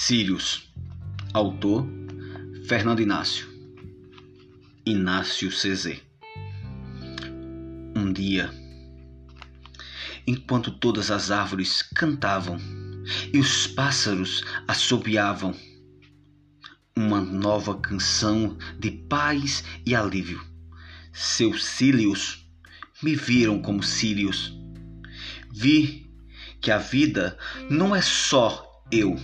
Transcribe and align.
Sírios. 0.00 0.72
Autor 1.34 1.84
Fernando 2.68 3.02
Inácio. 3.02 3.48
Inácio 4.86 5.50
CZ. 5.50 6.00
Um 7.96 8.12
dia, 8.12 8.48
enquanto 10.24 10.70
todas 10.70 11.10
as 11.10 11.32
árvores 11.32 11.82
cantavam 11.82 12.58
e 13.34 13.40
os 13.40 13.66
pássaros 13.66 14.44
assobiavam, 14.68 15.52
uma 16.96 17.20
nova 17.20 17.76
canção 17.76 18.56
de 18.78 18.92
paz 18.92 19.64
e 19.84 19.96
alívio. 19.96 20.40
Seus 21.12 21.64
cílios 21.64 22.48
me 23.02 23.16
viram 23.16 23.60
como 23.60 23.82
cílios. 23.82 24.56
Vi 25.52 26.08
que 26.60 26.70
a 26.70 26.78
vida 26.78 27.36
não 27.68 27.96
é 27.96 28.00
só 28.00 28.64
eu 28.92 29.18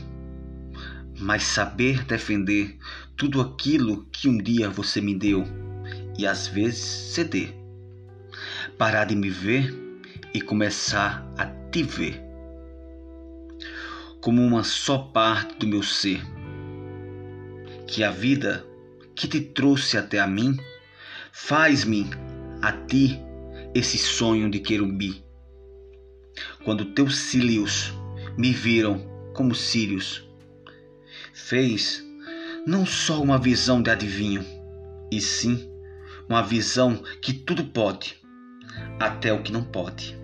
mas 1.18 1.44
saber 1.44 2.04
defender 2.04 2.76
tudo 3.16 3.40
aquilo 3.40 4.06
que 4.12 4.28
um 4.28 4.38
dia 4.38 4.68
você 4.68 5.00
me 5.00 5.14
deu 5.14 5.44
e 6.18 6.26
às 6.26 6.46
vezes 6.46 6.80
ceder. 7.14 7.54
Parar 8.78 9.04
de 9.04 9.14
me 9.14 9.30
ver 9.30 9.72
e 10.32 10.40
começar 10.40 11.26
a 11.36 11.46
te 11.46 11.82
ver 11.82 12.24
como 14.24 14.40
uma 14.40 14.64
só 14.64 14.96
parte 14.96 15.58
do 15.58 15.66
meu 15.66 15.82
ser. 15.82 16.18
Que 17.86 18.02
a 18.02 18.10
vida 18.10 18.66
que 19.14 19.28
te 19.28 19.38
trouxe 19.38 19.98
até 19.98 20.18
a 20.18 20.26
mim 20.26 20.56
faz-me 21.30 22.08
a 22.62 22.72
ti 22.72 23.20
esse 23.74 23.98
sonho 23.98 24.50
de 24.50 24.60
querumbi. 24.60 25.22
Quando 26.64 26.86
teus 26.86 27.18
cílios 27.18 27.92
me 28.38 28.50
viram 28.50 28.98
como 29.34 29.54
cílios, 29.54 30.26
fez 31.34 32.02
não 32.64 32.86
só 32.86 33.20
uma 33.20 33.38
visão 33.38 33.82
de 33.82 33.90
adivinho, 33.90 34.44
e 35.10 35.20
sim 35.20 35.68
uma 36.28 36.42
visão 36.42 36.96
que 37.20 37.32
tudo 37.34 37.64
pode, 37.64 38.18
até 38.98 39.32
o 39.32 39.42
que 39.42 39.52
não 39.52 39.62
pode. 39.62 40.16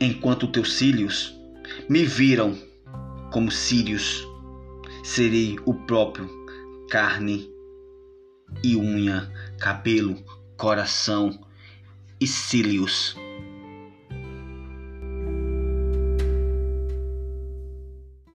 Enquanto 0.00 0.48
teus 0.48 0.74
cílios 0.74 1.38
me 1.88 2.04
viram 2.04 2.58
como 3.30 3.50
círios, 3.50 4.26
serei 5.04 5.56
o 5.64 5.74
próprio 5.74 6.28
carne 6.90 7.48
e 8.64 8.76
unha, 8.76 9.30
cabelo, 9.58 10.16
coração 10.56 11.46
e 12.20 12.26
cílios. 12.26 13.16